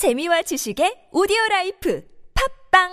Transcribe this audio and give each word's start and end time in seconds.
재미와 0.00 0.40
지식의 0.40 1.12
오디오 1.12 1.36
라이프 1.50 2.02
팟빵 2.72 2.88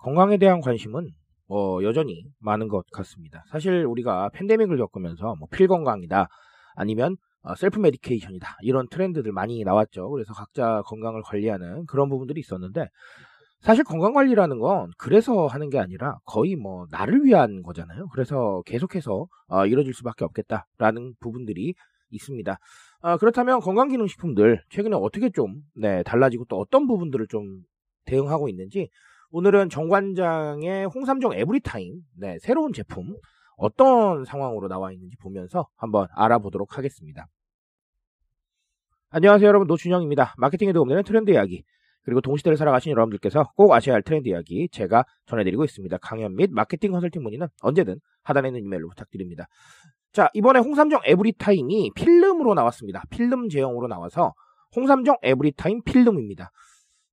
건강에 0.00 0.36
대한 0.36 0.60
관심은 0.60 1.08
뭐 1.48 1.82
여전히 1.84 2.22
많은 2.40 2.68
것 2.68 2.84
같습니다. 2.92 3.44
사실 3.50 3.86
우리가 3.86 4.28
팬데믹을 4.34 4.76
겪으면서 4.76 5.36
뭐 5.36 5.48
필 5.50 5.68
건강이다 5.68 6.28
아니면 6.74 7.12
어, 7.12 7.33
self 7.56 7.78
medication이다 7.78 8.58
이런 8.62 8.88
트렌드들 8.88 9.32
많이 9.32 9.62
나왔죠. 9.64 10.10
그래서 10.10 10.32
각자 10.32 10.82
건강을 10.86 11.22
관리하는 11.22 11.86
그런 11.86 12.08
부분들이 12.08 12.40
있었는데 12.40 12.88
사실 13.60 13.82
건강 13.82 14.12
관리라는 14.12 14.58
건 14.58 14.90
그래서 14.98 15.46
하는 15.46 15.70
게 15.70 15.78
아니라 15.78 16.18
거의 16.26 16.54
뭐 16.54 16.86
나를 16.90 17.24
위한 17.24 17.62
거잖아요. 17.62 18.08
그래서 18.08 18.62
계속해서 18.66 19.26
어, 19.48 19.66
이뤄질 19.66 19.94
수밖에 19.94 20.24
없겠다라는 20.26 21.14
부분들이 21.18 21.74
있습니다. 22.10 22.58
어, 23.00 23.16
그렇다면 23.16 23.60
건강기능식품들 23.60 24.62
최근에 24.68 24.96
어떻게 24.96 25.30
좀 25.30 25.62
네, 25.74 26.02
달라지고 26.02 26.44
또 26.44 26.58
어떤 26.58 26.86
부분들을 26.86 27.26
좀 27.28 27.62
대응하고 28.04 28.50
있는지 28.50 28.90
오늘은 29.30 29.70
정관장의 29.70 30.86
홍삼정 30.86 31.32
에브리타임 31.32 32.02
네, 32.18 32.36
새로운 32.40 32.74
제품 32.74 33.16
어떤 33.56 34.24
상황으로 34.24 34.68
나와 34.68 34.92
있는지 34.92 35.16
보면서 35.16 35.68
한번 35.76 36.08
알아보도록 36.12 36.78
하겠습니다. 36.78 37.26
안녕하세요 39.10 39.46
여러분 39.46 39.68
노준영입니다. 39.68 40.34
마케팅에 40.38 40.72
도움되는 40.72 41.04
트렌드 41.04 41.30
이야기 41.30 41.64
그리고 42.02 42.20
동시대를 42.20 42.56
살아가신 42.56 42.90
여러분들께서 42.90 43.52
꼭 43.56 43.72
아셔야 43.72 43.94
할 43.94 44.02
트렌드 44.02 44.28
이야기 44.28 44.68
제가 44.70 45.04
전해드리고 45.26 45.64
있습니다. 45.64 45.96
강연 45.98 46.34
및 46.34 46.50
마케팅 46.52 46.92
컨설팅 46.92 47.22
문의는 47.22 47.46
언제든 47.62 48.00
하단에 48.22 48.48
있는 48.48 48.64
이메일로 48.64 48.88
부탁드립니다. 48.88 49.46
자 50.12 50.28
이번에 50.34 50.58
홍삼정 50.60 51.02
에브리타임이 51.04 51.92
필름으로 51.94 52.54
나왔습니다. 52.54 53.02
필름 53.10 53.48
제형으로 53.48 53.86
나와서 53.88 54.34
홍삼정 54.76 55.16
에브리타임 55.22 55.82
필름입니다. 55.84 56.50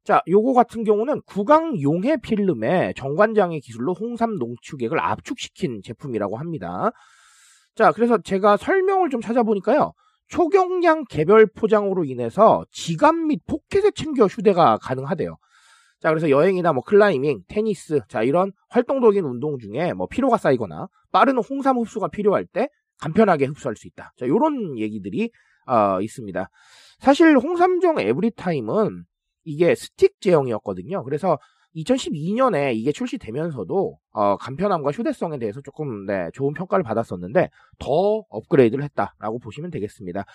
자, 0.04 0.22
요거 0.28 0.54
같은 0.54 0.84
경우는 0.84 1.22
구강 1.26 1.80
용해 1.80 2.18
필름에 2.18 2.94
정관장의 2.96 3.60
기술로 3.62 3.94
홍삼 3.94 4.36
농축액을 4.38 5.00
압축시킨 5.00 5.82
제품이라고 5.84 6.38
합니다. 6.38 6.92
자, 7.76 7.92
그래서 7.92 8.18
제가 8.18 8.58
설명을 8.58 9.10
좀 9.10 9.22
찾아보니까요. 9.22 9.94
초경량 10.28 11.06
개별 11.10 11.46
포장으로 11.46 12.06
인해서 12.06 12.66
지갑 12.72 13.16
및 13.16 13.42
포켓에 13.48 13.92
챙겨 13.92 14.26
휴대가 14.26 14.78
가능하대요. 14.78 15.38
자, 16.00 16.10
그래서 16.10 16.30
여행이나 16.30 16.74
뭐 16.74 16.82
클라이밍, 16.84 17.42
테니스, 17.48 18.00
자, 18.08 18.24
이런 18.24 18.52
활동적인 18.70 19.24
운동 19.24 19.60
중에 19.60 19.94
뭐 19.94 20.08
피로가 20.08 20.38
쌓이거나 20.38 20.88
빠른 21.12 21.38
홍삼 21.38 21.78
흡수가 21.78 22.08
필요할 22.08 22.46
때 22.46 22.70
간편하게 23.00 23.46
흡수할 23.46 23.76
수 23.76 23.88
있다. 23.88 24.14
자, 24.18 24.28
요런 24.28 24.80
얘기들이 24.80 25.30
어, 25.68 26.02
있습니다. 26.02 26.50
사실 27.00 27.38
홍삼정 27.38 28.00
에브리타임은 28.00 29.04
이게 29.44 29.76
스틱 29.76 30.20
제형이었거든요. 30.22 31.04
그래서 31.04 31.38
2012년에 31.76 32.76
이게 32.76 32.92
출시되면서도 32.92 33.98
어, 34.12 34.38
간편함과 34.38 34.92
휴대성에 34.92 35.40
대해서 35.40 35.62
조금 35.62 36.06
네, 36.06 36.30
좋은 36.34 36.54
평가를 36.54 36.84
받았었는데 36.84 37.50
더 37.80 38.24
업그레이드를 38.30 38.84
했다라고 38.84 39.40
보시면 39.40 39.72
되겠습니다. 39.72 40.26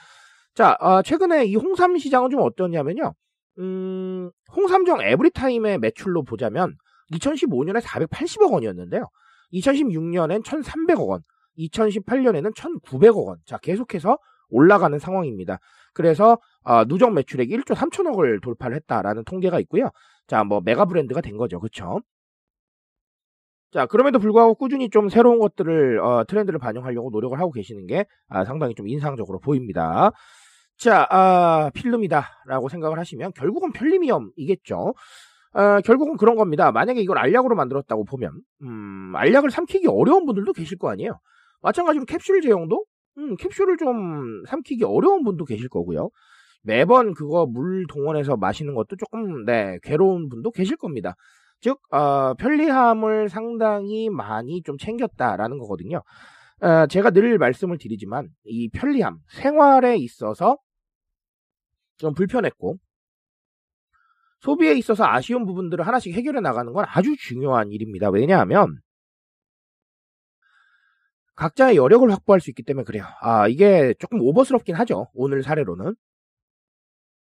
자, 0.55 0.77
어, 0.81 1.03
최근에 1.03 1.45
이 1.45 1.57
홍삼 1.57 1.99
시장은 1.99 2.31
좀 2.31 2.41
어떠냐면요. 2.41 3.15
음, 3.59 4.31
홍삼정 4.55 5.03
에브리타임의 5.03 5.79
매출로 5.79 6.23
보자면 6.23 6.77
2015년에 7.13 7.81
480억 7.83 8.53
원이었는데요. 8.53 9.09
2016년엔 9.53 10.43
1,300억 10.43 11.07
원, 11.07 11.23
2018년에는 11.59 12.55
1,900억 12.55 13.27
원. 13.27 13.39
자, 13.45 13.59
계속해서 13.59 14.19
올라가는 14.49 14.99
상황입니다. 14.99 15.59
그래서 15.93 16.39
어, 16.63 16.85
누적 16.85 17.13
매출액이 17.13 17.57
1조 17.59 17.75
3천억을 17.75 18.43
돌파를 18.43 18.77
했다라는 18.77 19.25
통계가 19.25 19.61
있고요. 19.61 19.91
자, 20.27 20.45
뭐 20.45 20.61
메가 20.61 20.85
브랜드가 20.85 21.21
된 21.21 21.37
거죠. 21.37 21.61
그렇죠? 21.61 22.01
자, 23.73 23.87
그럼에도 23.87 24.19
불구하고 24.19 24.55
꾸준히 24.55 24.89
좀 24.91 25.09
새로운 25.09 25.39
것들을 25.39 25.99
어, 26.01 26.25
트렌드를 26.25 26.59
반영하려고 26.59 27.11
노력을 27.11 27.39
하고 27.39 27.51
계시는 27.51 27.87
게 27.87 28.07
아, 28.29 28.45
상당히 28.45 28.75
좀 28.75 28.89
인상적으로 28.89 29.39
보입니다. 29.39 30.13
자, 30.79 31.07
아, 31.11 31.71
필름이다라고 31.75 32.69
생각을 32.69 32.99
하시면 32.99 33.33
결국은 33.35 33.73
편리미엄이겠죠. 33.73 34.95
아, 35.53 35.81
결국은 35.81 36.17
그런 36.17 36.37
겁니다. 36.37 36.71
만약에 36.71 37.01
이걸 37.01 37.19
알약으로 37.19 37.57
만들었다고 37.57 38.05
보면 38.05 38.41
음, 38.63 39.13
알약을 39.17 39.51
삼키기 39.51 39.89
어려운 39.89 40.27
분들도 40.27 40.53
계실 40.53 40.79
거 40.79 40.91
아니에요. 40.91 41.19
마찬가지로 41.63 42.05
캡슐 42.05 42.43
제형도 42.43 42.85
음, 43.19 43.37
캡슐을 43.37 43.77
좀 43.79 44.45
삼키기 44.47 44.85
어려운 44.85 45.25
분도 45.25 45.45
계실 45.45 45.69
거고요. 45.69 46.11
매번 46.63 47.15
그거 47.15 47.47
물 47.47 47.87
동원해서 47.89 48.37
마시는 48.37 48.75
것도 48.75 48.97
조금 48.97 49.45
네 49.45 49.79
괴로운 49.83 50.29
분도 50.29 50.51
계실 50.51 50.77
겁니다. 50.77 51.15
즉 51.61 51.81
어, 51.93 52.35
편리함을 52.35 53.29
상당히 53.29 54.11
많이 54.11 54.63
좀 54.63 54.77
챙겼다라는 54.77 55.59
거거든요. 55.59 56.03
어, 56.61 56.87
제가 56.87 57.11
늘 57.11 57.39
말씀을 57.39 57.79
드리지만 57.79 58.29
이 58.45 58.69
편리함 58.71 59.19
생활에 59.29 59.97
있어서 59.97 60.59
좀 61.99 62.15
불편했고 62.15 62.79
소비에 64.41 64.75
있어서 64.75 65.05
아쉬운 65.05 65.47
부분들을 65.47 65.87
하나씩 65.87 66.15
해결해 66.15 66.41
나가는 66.41 66.73
건 66.73 66.85
아주 66.89 67.17
중요한 67.17 67.71
일입니다. 67.71 68.11
왜냐하면 68.11 68.77
각자의 71.37 71.77
여력을 71.77 72.11
확보할 72.11 72.41
수 72.41 72.51
있기 72.51 72.63
때문에 72.63 72.85
그래요. 72.85 73.05
아, 73.21 73.47
이게 73.47 73.95
조금 73.99 74.21
오버스럽긴 74.21 74.75
하죠. 74.75 75.09
오늘 75.15 75.43
사례로는. 75.43 75.95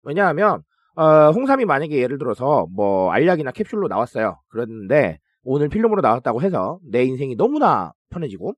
왜냐하면, 0.04 0.64
어, 0.96 1.32
홍삼이 1.32 1.66
만약에 1.66 1.96
예를 1.98 2.18
들어서 2.18 2.68
뭐 2.74 3.12
알약이나 3.12 3.52
캡슐로 3.52 3.88
나왔어요. 3.88 4.42
그런데 4.50 5.20
오늘 5.44 5.70
필름으로 5.70 6.02
나왔다고 6.02 6.42
해서 6.42 6.80
내 6.84 7.04
인생이 7.04 7.36
너무나 7.36 7.94
편해지고 8.10 8.54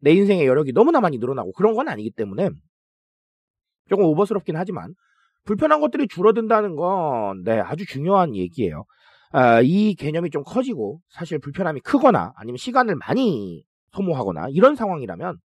내 0.00 0.12
인생의 0.12 0.46
여력이 0.46 0.72
너무나 0.72 1.00
많이 1.00 1.18
늘어나고 1.18 1.52
그런 1.52 1.74
건 1.74 1.88
아니기 1.88 2.10
때문에 2.10 2.50
조금 3.88 4.04
오버스럽긴 4.04 4.56
하지만 4.56 4.94
불편한 5.44 5.80
것들이 5.80 6.08
줄어든다는 6.08 6.76
건 6.76 7.42
네, 7.44 7.60
아주 7.60 7.86
중요한 7.86 8.34
얘기예요. 8.34 8.84
아, 9.32 9.60
이 9.62 9.94
개념이 9.94 10.30
좀 10.30 10.42
커지고 10.44 11.00
사실 11.08 11.38
불편함이 11.38 11.80
크거나 11.80 12.32
아니면 12.36 12.56
시간을 12.56 12.96
많이 12.96 13.64
소모하거나 13.92 14.48
이런 14.50 14.76
상황이라면 14.76 15.38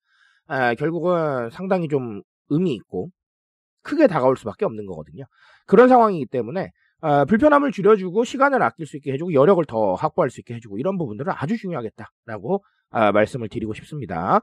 아, 0.47 0.75
결국은 0.75 1.49
상당히 1.49 1.87
좀 1.87 2.21
의미 2.49 2.73
있고 2.73 3.09
크게 3.83 4.07
다가올 4.07 4.37
수밖에 4.37 4.65
없는 4.65 4.85
거거든요. 4.85 5.23
그런 5.65 5.89
상황이기 5.89 6.27
때문에 6.27 6.71
아, 7.01 7.25
불편함을 7.25 7.71
줄여주고 7.71 8.23
시간을 8.23 8.61
아낄 8.61 8.85
수 8.85 8.97
있게 8.97 9.11
해주고 9.13 9.33
여력을 9.33 9.63
더 9.65 9.95
확보할 9.95 10.29
수 10.29 10.39
있게 10.39 10.53
해주고 10.55 10.77
이런 10.77 10.97
부분들은 10.97 11.33
아주 11.35 11.57
중요하겠다라고 11.57 12.63
아, 12.91 13.11
말씀을 13.11 13.49
드리고 13.49 13.73
싶습니다. 13.73 14.41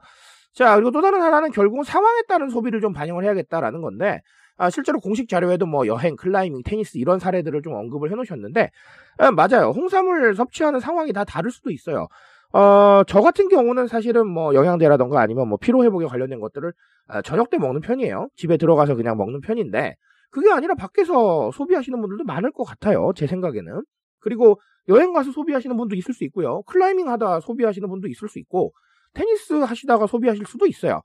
자 0.53 0.75
그리고 0.75 0.91
또 0.91 1.01
다른 1.01 1.21
하나는 1.21 1.51
결국은 1.51 1.83
상황에 1.83 2.23
따른 2.27 2.49
소비를 2.49 2.81
좀 2.81 2.91
반영을 2.91 3.23
해야겠다라는 3.23 3.81
건데 3.81 4.21
아, 4.59 4.69
실제로 4.69 4.99
공식 4.99 5.29
자료에도 5.29 5.65
뭐 5.65 5.87
여행, 5.87 6.17
클라이밍, 6.17 6.63
테니스 6.63 6.97
이런 6.97 7.17
사례들을 7.17 7.61
좀 7.61 7.73
언급을 7.73 8.11
해놓으셨는데 8.11 8.69
아, 9.17 9.31
맞아요. 9.31 9.69
홍삼을 9.69 10.35
섭취하는 10.35 10.81
상황이 10.81 11.13
다 11.13 11.23
다를 11.23 11.49
수도 11.49 11.71
있어요. 11.71 12.07
어, 12.51 13.03
저 13.07 13.21
같은 13.21 13.47
경우는 13.47 13.87
사실은 13.87 14.27
뭐 14.27 14.53
영양제라던가 14.53 15.21
아니면 15.21 15.47
뭐 15.47 15.57
피로 15.59 15.83
회복에 15.85 16.07
관련된 16.07 16.41
것들을 16.41 16.73
아, 17.07 17.21
저녁 17.21 17.49
때 17.49 17.57
먹는 17.57 17.79
편이에요. 17.79 18.27
집에 18.35 18.57
들어가서 18.57 18.95
그냥 18.95 19.17
먹는 19.17 19.39
편인데 19.39 19.95
그게 20.29 20.51
아니라 20.51 20.75
밖에서 20.75 21.51
소비하시는 21.51 21.99
분들도 21.99 22.25
많을 22.25 22.51
것 22.51 22.65
같아요. 22.65 23.13
제 23.15 23.27
생각에는. 23.27 23.81
그리고 24.19 24.59
여행 24.89 25.13
가서 25.13 25.31
소비하시는 25.31 25.77
분도 25.77 25.95
있을 25.95 26.13
수 26.13 26.25
있고요. 26.25 26.63
클라이밍 26.63 27.07
하다 27.09 27.39
소비하시는 27.39 27.87
분도 27.87 28.09
있을 28.09 28.27
수 28.27 28.39
있고 28.39 28.73
테니스 29.13 29.53
하시다가 29.53 30.05
소비하실 30.05 30.45
수도 30.45 30.67
있어요. 30.67 31.01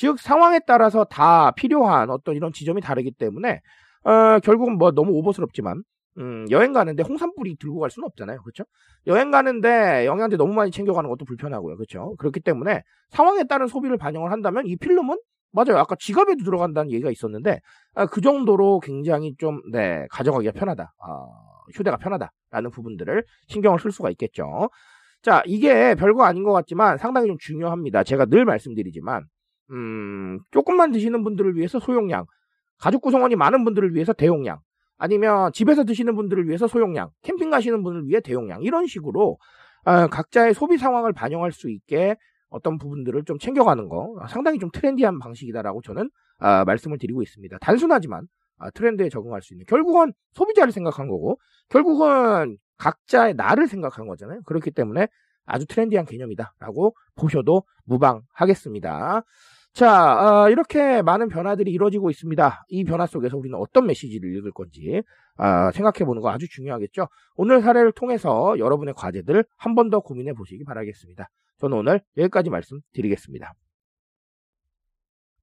즉 0.00 0.18
상황에 0.18 0.60
따라서 0.66 1.04
다 1.04 1.50
필요한 1.50 2.08
어떤 2.08 2.34
이런 2.34 2.54
지점이 2.54 2.80
다르기 2.80 3.10
때문에 3.10 3.60
어, 4.04 4.38
결국은 4.42 4.78
뭐 4.78 4.92
너무 4.92 5.12
오버스럽지만 5.12 5.82
음, 6.16 6.46
여행 6.50 6.72
가는데 6.72 7.02
홍삼뿌리 7.02 7.58
들고 7.58 7.80
갈 7.80 7.90
수는 7.90 8.06
없잖아요. 8.06 8.40
그렇죠? 8.40 8.64
여행 9.06 9.30
가는데 9.30 10.06
영양제 10.06 10.38
너무 10.38 10.54
많이 10.54 10.70
챙겨가는 10.70 11.10
것도 11.10 11.26
불편하고요. 11.26 11.76
그렇죠? 11.76 12.14
그렇기 12.16 12.40
때문에 12.40 12.82
상황에 13.10 13.44
따른 13.44 13.66
소비를 13.66 13.98
반영을 13.98 14.32
한다면 14.32 14.66
이 14.66 14.74
필름은 14.76 15.18
맞아요. 15.52 15.76
아까 15.76 15.96
지갑에도 15.98 16.44
들어간다는 16.44 16.90
얘기가 16.92 17.10
있었는데 17.10 17.60
아, 17.94 18.06
그 18.06 18.22
정도로 18.22 18.80
굉장히 18.80 19.34
좀 19.36 19.60
네, 19.70 20.06
가져가기가 20.10 20.52
편하다. 20.52 20.94
아, 20.98 21.26
휴대가 21.74 21.98
편하다라는 21.98 22.70
부분들을 22.72 23.22
신경을 23.48 23.78
쓸 23.78 23.92
수가 23.92 24.08
있겠죠. 24.12 24.70
자, 25.20 25.42
이게 25.44 25.94
별거 25.94 26.24
아닌 26.24 26.42
것 26.42 26.52
같지만 26.52 26.96
상당히 26.96 27.26
좀 27.26 27.36
중요합니다. 27.38 28.02
제가 28.02 28.24
늘 28.24 28.46
말씀드리지만 28.46 29.26
음, 29.70 30.40
조금만 30.50 30.90
드시는 30.92 31.22
분들을 31.24 31.56
위해서 31.56 31.78
소용량 31.78 32.26
가족 32.78 33.02
구성원이 33.02 33.36
많은 33.36 33.64
분들을 33.64 33.94
위해서 33.94 34.12
대용량, 34.12 34.58
아니면 34.96 35.52
집에서 35.52 35.84
드시는 35.84 36.16
분들을 36.16 36.46
위해서 36.48 36.66
소용량, 36.66 37.10
캠핑 37.22 37.50
가시는 37.50 37.82
분을 37.82 38.06
위해 38.06 38.20
대용량 38.20 38.62
이런 38.62 38.86
식으로 38.86 39.38
어, 39.84 40.06
각자의 40.08 40.54
소비 40.54 40.76
상황을 40.78 41.12
반영할 41.12 41.52
수 41.52 41.70
있게 41.70 42.16
어떤 42.48 42.78
부분들을 42.78 43.24
좀 43.24 43.38
챙겨가는 43.38 43.88
거 43.88 44.14
상당히 44.28 44.58
좀 44.58 44.70
트렌디한 44.72 45.18
방식이다라고 45.18 45.82
저는 45.82 46.10
어, 46.40 46.64
말씀을 46.64 46.98
드리고 46.98 47.22
있습니다. 47.22 47.58
단순하지만 47.60 48.26
어, 48.58 48.70
트렌드에 48.72 49.08
적응할 49.08 49.40
수 49.42 49.54
있는 49.54 49.64
결국은 49.66 50.12
소비자를 50.32 50.72
생각한 50.72 51.08
거고 51.08 51.38
결국은 51.68 52.58
각자의 52.78 53.34
나를 53.34 53.68
생각한 53.68 54.06
거잖아요. 54.06 54.42
그렇기 54.44 54.70
때문에 54.70 55.06
아주 55.46 55.66
트렌디한 55.66 56.06
개념이다라고 56.06 56.94
보셔도 57.16 57.64
무방하겠습니다. 57.84 59.22
자, 59.72 60.44
어, 60.44 60.50
이렇게 60.50 61.00
많은 61.02 61.28
변화들이 61.28 61.70
이루어지고 61.70 62.10
있습니다. 62.10 62.64
이 62.68 62.84
변화 62.84 63.06
속에서 63.06 63.36
우리는 63.36 63.56
어떤 63.58 63.86
메시지를 63.86 64.36
읽을 64.36 64.52
건지 64.52 65.02
어, 65.38 65.70
생각해 65.72 66.04
보는 66.04 66.20
거 66.22 66.30
아주 66.30 66.48
중요하겠죠. 66.48 67.08
오늘 67.36 67.62
사례를 67.62 67.92
통해서 67.92 68.58
여러분의 68.58 68.94
과제들 68.94 69.44
한 69.56 69.74
번 69.74 69.90
더 69.90 70.00
고민해 70.00 70.34
보시기 70.34 70.64
바라겠습니다. 70.64 71.28
저는 71.58 71.78
오늘 71.78 72.00
여기까지 72.16 72.50
말씀드리겠습니다. 72.50 73.52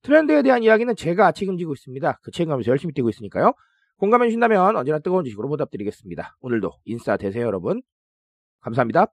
트렌드에 0.04 0.42
대한 0.42 0.64
이야기는 0.64 0.96
제가 0.96 1.32
책임지고 1.32 1.74
있습니다. 1.74 2.20
그 2.22 2.32
책임감에서 2.32 2.70
열심히 2.72 2.94
뛰고 2.94 3.10
있으니까요. 3.10 3.54
공감해 3.98 4.28
주신다면 4.28 4.76
언제나 4.76 5.00
뜨거운 5.00 5.24
지식으로 5.24 5.48
보답드리겠습니다. 5.50 6.38
오늘도 6.42 6.72
인싸 6.86 7.18
되세요, 7.18 7.46
여러분. 7.46 7.82
감사합니다. 8.62 9.08